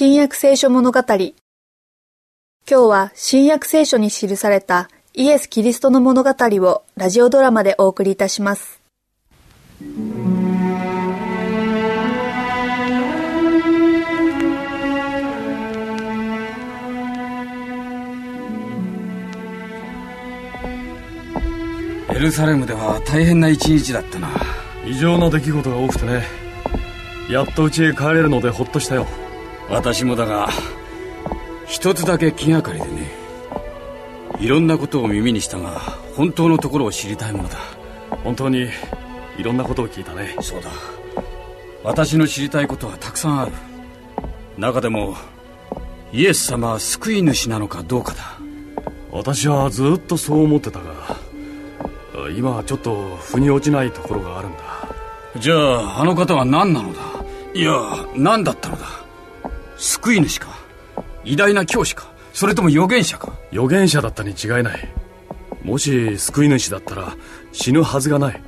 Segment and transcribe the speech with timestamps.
[0.00, 1.00] 新約聖書物語。
[1.00, 1.32] 今
[2.68, 8.80] 日は新約聖書に記されたイエス・キリストの物語をラジオドラマでお送りいたします。
[22.10, 24.28] エルサレムでは大変な一日だったな。
[24.86, 26.22] 異常な出来事が多くてね。
[27.28, 29.04] やっと家へ帰れるのでほっとしたよ
[29.70, 30.48] 私もだが
[31.66, 33.10] 一つだけ気がかりでね。
[34.40, 35.80] いろんなことを耳にしたが
[36.16, 37.58] 本当のところを知りたいものだ。
[38.24, 38.68] 本当に
[39.36, 40.36] いろんなことを聞いたね。
[40.40, 40.70] そうだ。
[41.84, 43.52] 私の知りたいことはたくさんある。
[44.56, 45.16] 中でも
[46.12, 48.38] イエス様は救い主なのかどうかだ。
[49.10, 51.16] 私はずっとそう思ってたが
[52.36, 54.58] 今はちょっと腑に落ちないところがあるんだ。
[55.38, 57.00] じゃああの方は何なのだ？
[57.54, 57.72] いや
[58.16, 58.86] 何だったのだ？
[59.78, 60.48] 救い主か？
[61.24, 62.12] 偉大な教師か？
[62.32, 63.32] それとも預言者か？
[63.52, 64.88] 預言者だったに違いない。
[65.62, 67.16] もし救い主だったら
[67.52, 68.42] 死ぬはずがない。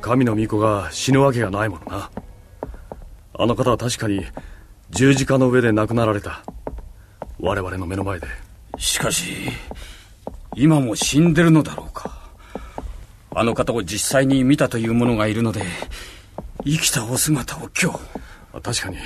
[0.00, 2.10] 神の御子が死ぬわけがないものな。
[3.34, 4.24] あの方は確かに
[4.90, 6.42] 十字架の上で亡くなられた。
[7.38, 8.26] 我々の目の前で。
[8.78, 9.50] しかし
[10.54, 12.18] 今も死んでるのだろうか？
[13.34, 15.62] あの方を実際に見たという者がいるので
[16.64, 17.98] 生きたお姿を今日。
[18.62, 18.98] 確かに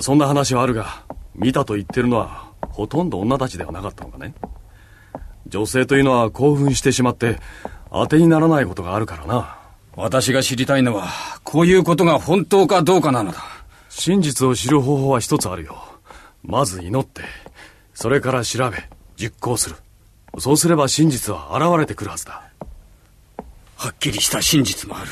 [0.00, 1.04] そんな話はあるが
[1.34, 4.34] 見たと言ってるのはほとんど女たちではなかったのかね。
[5.46, 7.38] 女性というのは興奮してしまって
[7.90, 9.58] 当てにならないことがあるからな。
[9.94, 11.08] 私が知りたいのは
[11.44, 13.42] こういうことが本当かどうかなのだ。
[13.90, 15.76] 真実を知る方法は一つあるよ。
[16.42, 17.22] まず祈って
[17.92, 18.78] それから調べ
[19.16, 19.76] 実行する。
[20.38, 22.42] そうすれば真実は現れてくるはずだ。
[23.76, 25.10] はっきりした真実もある。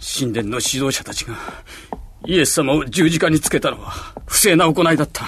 [0.00, 1.34] 神殿の指導者たちが
[2.26, 3.92] イエス様を十字架につけたのは
[4.26, 5.26] 不正な行いだった。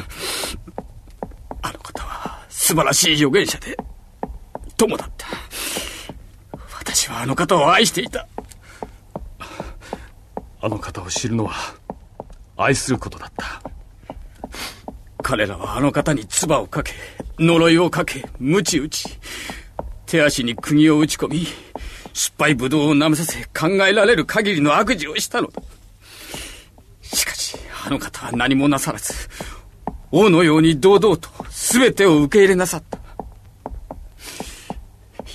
[1.62, 3.76] あの方は素晴らしい預言者で
[4.76, 5.28] 友だった。
[6.76, 8.26] 私はあの方を愛していた。
[10.60, 11.54] あの方を知るのは
[12.56, 13.62] 愛することだった。
[15.22, 16.92] 彼らはあの方に唾をかけ
[17.38, 19.18] 呪いをかけ鞭打ち
[20.06, 21.46] 手足に釘を打ち込み
[22.12, 25.62] 失敗ぶどうを舐めさせ考えられる限りの悪事をしたのだ
[27.88, 29.14] あの方は何もなさらず
[30.10, 32.98] 王のように堂々と全てを受け入れなさった。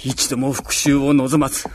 [0.03, 1.67] 一度も復讐を望まず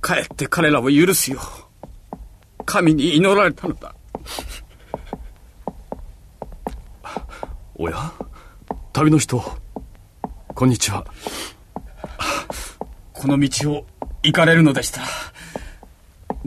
[0.00, 2.16] かえって彼らを許すよう
[2.64, 3.94] 神に祈られたのだ。
[7.76, 8.12] おや？
[8.92, 9.40] 旅の人
[10.56, 11.06] こんにちは。
[13.12, 13.86] この道を
[14.24, 15.06] 行かれるのでしたら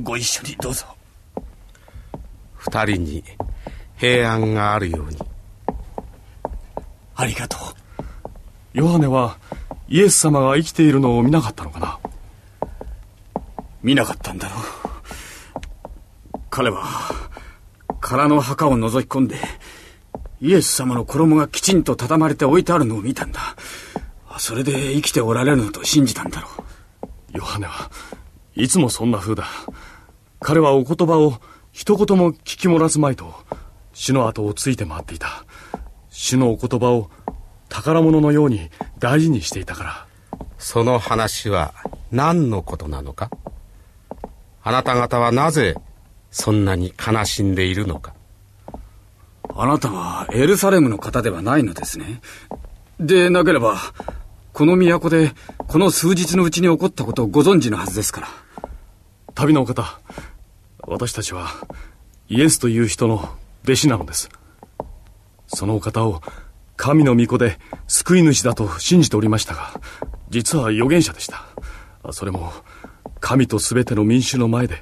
[0.03, 0.85] ご一緒にどうぞ
[2.69, 3.23] 二人に
[3.95, 5.17] 平安があるように。
[7.15, 7.59] ありがとう。
[8.73, 9.37] ヨハネは
[9.87, 11.97] イエス様が生きているのを見なかったのかな？
[13.81, 14.59] 見なかったんだろう。
[16.49, 16.85] 彼は
[18.01, 19.37] 空の墓を覗き込んで
[20.41, 23.55] イエス様の衣がきちんと畳まれて置いてあるのを見たんだ。
[24.39, 26.49] それで生きておられるのと信じたんだろ
[27.33, 27.37] う。
[27.37, 27.89] ヨハネは
[28.55, 29.45] いつもそんな風だ。
[30.39, 31.39] 彼はお言葉を
[31.77, 33.35] 一言も聞き漏らすまいと
[33.93, 35.45] 死の後をついて回っていた。
[36.09, 37.11] 死のお言葉を
[37.69, 40.07] 宝物のように大事にしていたから。
[40.57, 41.75] その話は
[42.11, 43.29] 何のことなのか？
[44.63, 45.75] あなた方はなぜ
[46.31, 48.15] そんなに悲しんでいるのか？
[49.53, 52.21] あなたはエルサレムの方ではないのですね。
[52.99, 53.77] でなければ
[54.51, 55.31] この都で
[55.67, 58.27] この数日のうちに起こったことをご存知のはずですから。
[59.35, 59.99] 旅のお方
[60.89, 61.49] 私たちは
[62.29, 63.29] イエスという人の
[63.65, 64.29] 弟子なのです。
[65.47, 66.21] そのお方を
[66.77, 69.81] 神の御子で救い主だと信じておりましたが
[70.29, 71.43] 実は預言者でした。
[72.11, 72.53] それも
[73.19, 74.81] 神と全ての民衆の前で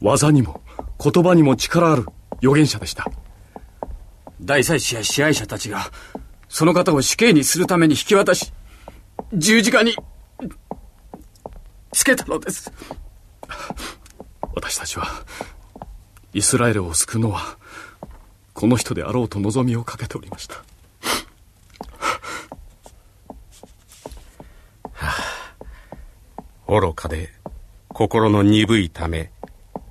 [0.00, 0.60] 技にも
[1.00, 2.06] 言葉にも力ある
[2.38, 3.06] 預言者でした。
[4.40, 5.82] 大祭司や支配者たちが
[6.48, 8.52] その方を死刑にするために引き渡し
[9.32, 9.94] 十字架に
[11.92, 12.72] つけたのです。
[14.54, 15.06] 私たちは
[16.32, 17.58] イスラエルを救うのは
[18.52, 20.54] この人であろうと望みをかけておりました。
[24.92, 25.12] は
[26.68, 27.30] あ、愚かで
[27.88, 29.30] 心の鈍いため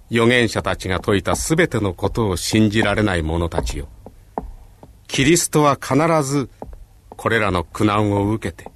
[0.09, 3.87] 預言者たちが説いた全てのことを信じられない者たちよ。
[5.07, 6.49] キリストは必ず
[7.09, 8.71] これらの苦難を受けて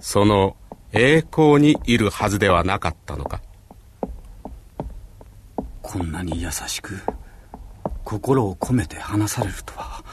[0.00, 0.56] その
[0.92, 3.40] 栄光にいるはずではなかったのか。
[5.96, 7.00] こんなに優しく
[8.04, 10.04] 心を込めて話されるとは。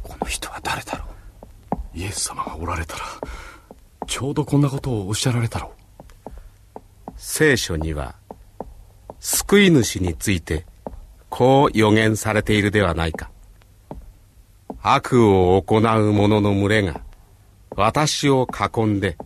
[0.00, 1.06] この人は誰だろ
[1.72, 1.98] う？
[1.98, 3.02] イエス様がおられたら
[4.06, 5.72] ちょうどこんなことをおっしゃられたろ
[6.36, 7.10] う。
[7.16, 8.14] 聖書には
[9.18, 10.66] 救い主について
[11.30, 13.32] こう予言されているではないか。
[14.82, 17.00] 悪を行う者の群れが
[17.74, 19.18] 私を囲んで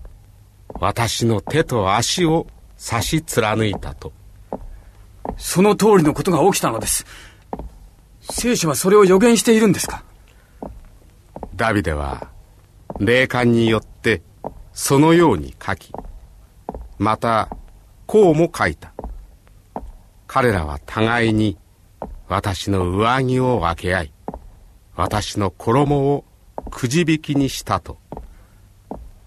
[0.81, 2.47] 私の手と足を
[2.79, 4.17] 差し貫いたと。
[5.39, 7.07] その通りのことが起きたのです。
[8.21, 10.05] 聖書はそれを予言しているんですか？
[11.57, 12.29] ダビデは
[13.01, 14.23] 霊感によって
[14.73, 15.93] そのように書き
[16.99, 17.49] また
[18.07, 18.93] こうも書いた。
[20.27, 21.57] 彼らは互いに
[22.29, 24.13] 私の上着を分け合い
[24.95, 26.25] 私の衣を
[26.71, 27.97] くじ引きにしたと。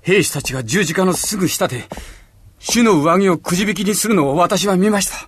[0.02, 1.86] 兵士たちが十字架のすぐ下で
[2.60, 5.21] 主の上着をくじ引きにするのを私は見ました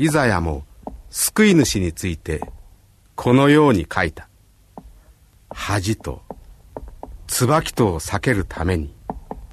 [0.00, 0.62] イザヤも
[1.10, 2.40] 救い主について
[3.16, 4.28] このように書いた。
[5.50, 6.22] 恥と
[7.26, 8.94] 椿とを避けるために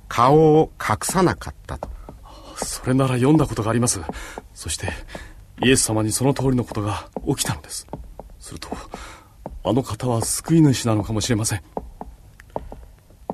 [0.08, 1.90] 顔を隠さなかったと。
[2.58, 4.02] それなら読んだことがあります。
[4.54, 4.90] そして
[5.64, 7.88] イエス様にその通りのことが起きたのです。
[8.40, 8.70] すると
[9.64, 11.62] あの方は救い主なのかもしれません。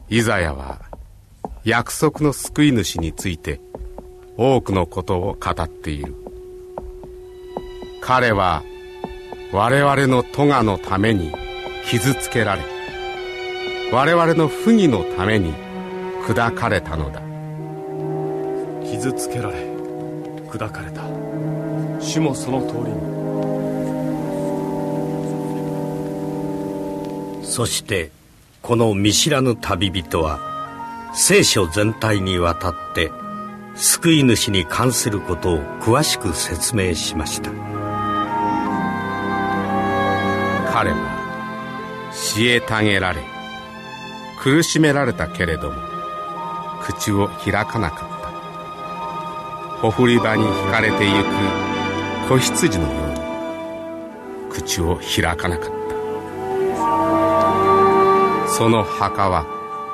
[0.08, 0.86] イザヤは
[1.66, 3.60] 約束の救い主について
[4.38, 6.16] 多くのことを語っている
[8.02, 8.64] 彼は
[9.54, 11.32] 我々の咎のために
[11.86, 12.64] 傷つけられ
[13.92, 15.54] 我々の不義のために
[16.26, 17.22] 砕かれたのだ。
[18.90, 19.58] 傷つけられ
[20.48, 21.04] 砕かれた。
[22.00, 23.12] 主もその通りに。
[27.46, 28.12] そして
[28.62, 30.40] この見知らぬ旅人は
[31.14, 33.12] 聖書全体にわたって
[33.76, 37.71] 救い主に関することを詳しく説明しました
[40.82, 40.98] 彼は
[42.12, 43.22] 虐げられ
[44.40, 45.78] 苦しめられたけれども
[46.82, 48.16] 口を開かなかった。
[49.78, 51.28] ほふり場に引かれてゆく
[52.30, 52.96] 子羊のよう
[54.48, 55.72] に口を開かなかっ
[58.48, 58.52] た。
[58.52, 59.46] その墓は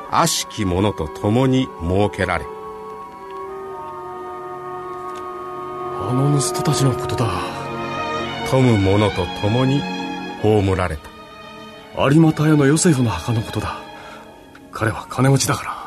[0.09, 2.45] 悪しき者と共に設けられ
[5.99, 7.27] あの盗人たちのことだ。
[8.49, 9.96] 富む者と共に
[10.41, 11.09] 葬られた。
[12.09, 13.79] 有馬屋のヨセフの墓のことだ。
[14.71, 15.77] 彼は金持ちだから。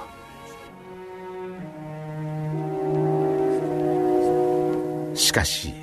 [5.14, 5.74] しかし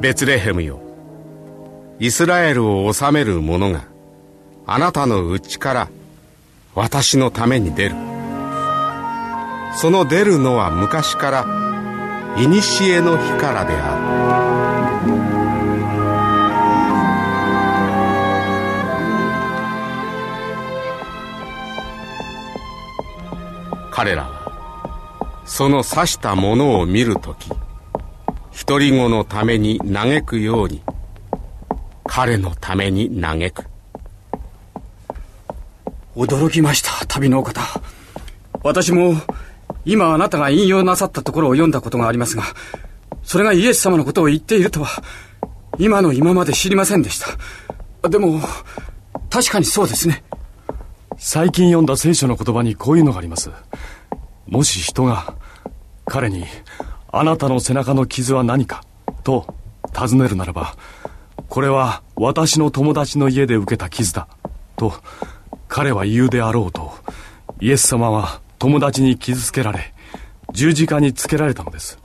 [0.00, 0.80] ベツレヘムよ。
[2.00, 3.84] イスラエルを治める者が
[4.66, 5.88] あなたの内から
[6.74, 7.94] 私のために出る。
[9.76, 11.44] その出るのは昔から
[12.36, 14.47] 古の日からである
[23.98, 27.50] 彼らはその刺したものを見るとき
[28.64, 30.84] 独り子のために嘆くように
[32.04, 33.64] 彼のために嘆く。
[36.14, 37.60] 驚きました旅のお方。
[38.62, 39.14] 私も
[39.84, 42.44] 今あなたが引用なさったところを読んだことがありますが
[43.24, 45.02] それがイエス様のことを言っているとは
[45.76, 47.18] 今の今まで知りませんでし
[48.00, 48.08] た。
[48.08, 48.40] でも
[49.28, 50.22] 確かにそうですね。
[51.20, 53.50] 最近読んだ聖書の言葉にこういうのがあります。
[54.46, 55.34] もし人が
[56.06, 56.44] 彼に
[57.10, 58.84] あなたの背中の傷は何か
[59.24, 59.52] と
[59.92, 60.76] 尋ねるならば
[61.48, 64.28] これは私の友達の家で受けた傷だ
[64.76, 64.94] と
[65.66, 66.92] 彼は言うであろうと
[67.60, 69.92] イエス様は友達に傷つけられ
[70.52, 71.98] 十字架につけられたのです。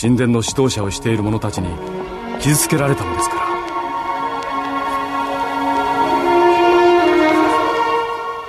[0.00, 1.68] 神殿の指導者をしている者たちに
[2.40, 3.47] 傷つけられたのですから。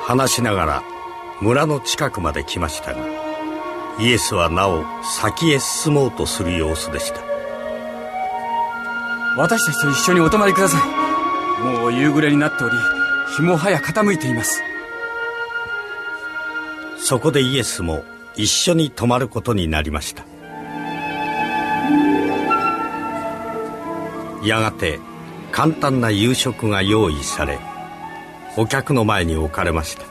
[0.10, 0.84] 話しながら
[1.40, 3.00] 村の近くまで来ましたが
[4.00, 7.22] イエスはなお先へ進もうとする様子でした。
[9.38, 11.64] 私たちと一緒にお泊まりください。
[11.64, 12.76] もう夕暮れになっており
[13.36, 14.64] 日も早傾いています。
[16.98, 18.04] そこでイエスも
[18.36, 20.26] 一緒に泊まることになりました。
[24.44, 25.00] やがて
[25.52, 27.60] 簡単な夕食が用意され
[28.60, 30.04] お客の前に置かれました。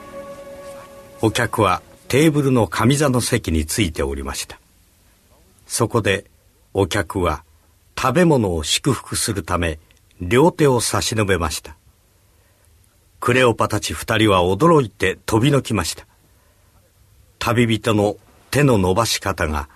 [1.21, 4.59] お客はテーブルの上座の席についておりました。
[5.67, 6.25] そこで
[6.73, 7.43] お客は
[7.95, 9.77] 食べ物を祝福するため
[10.19, 11.77] 両手を差し伸べました。
[13.19, 16.07] クレオパたち二人は驚いて飛びのきました。
[17.37, 18.17] 旅人の
[18.49, 19.69] 手の伸ばし方が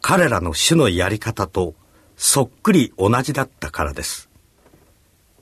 [0.00, 1.74] 彼らの主のやり方と
[2.16, 4.28] そっくり同じだったからです。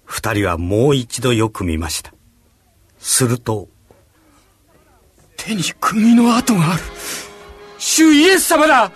[0.05, 2.12] 二人はもう一度よく見ました。
[3.00, 3.69] すると
[5.37, 6.83] 手に釘の跡がある。
[7.78, 8.92] 主イエス様だ。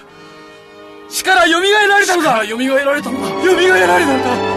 [1.08, 4.53] 死から蘇られたのだ蘇られたのだ蘇られたのだ